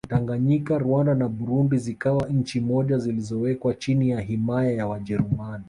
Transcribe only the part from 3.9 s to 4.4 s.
ya